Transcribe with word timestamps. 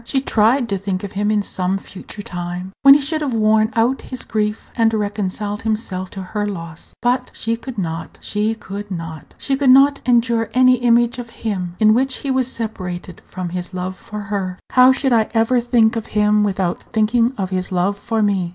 She 0.03 0.19
tried 0.19 0.67
to 0.69 0.79
think 0.79 1.03
of 1.03 1.11
him 1.11 1.29
in 1.29 1.43
some 1.43 1.77
future 1.77 2.23
time, 2.23 2.71
when 2.81 2.95
he 2.95 2.99
should 3.01 3.21
have 3.21 3.35
worn 3.35 3.69
out 3.75 4.01
his 4.01 4.23
grief, 4.23 4.71
and 4.75 4.91
reconciled 4.95 5.61
himself 5.61 6.09
to 6.09 6.23
her 6.23 6.47
loss. 6.47 6.95
But 7.03 7.29
she 7.35 7.55
could 7.55 7.77
not, 7.77 8.17
she 8.19 8.55
could 8.55 8.89
not! 8.89 9.35
She 9.37 9.55
could 9.55 9.69
not 9.69 9.99
endure 10.03 10.49
any 10.55 10.77
image 10.77 11.19
of 11.19 11.29
him 11.45 11.75
in 11.79 11.93
which 11.93 12.17
he 12.25 12.31
was 12.31 12.47
separated 12.51 13.21
from 13.25 13.49
his 13.49 13.75
love 13.75 13.95
for 13.95 14.21
her. 14.33 14.57
"How 14.71 14.91
should 14.91 15.13
I 15.13 15.29
ever 15.35 15.61
think 15.61 15.95
of 15.95 16.07
him 16.17 16.43
without 16.43 16.83
thinking 16.91 17.35
of 17.37 17.51
his 17.51 17.71
love 17.71 17.95
for 17.95 18.23
me?" 18.23 18.49